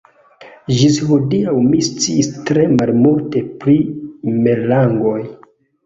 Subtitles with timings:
[0.79, 3.79] Ĝis hodiaŭ mi sciis tre malmulte pri
[4.45, 5.19] merlangoj.